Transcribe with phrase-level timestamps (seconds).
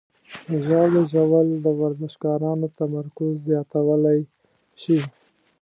[0.49, 4.19] د ژاولې ژوول د ورزشکارانو تمرکز زیاتولی
[4.81, 4.99] شي.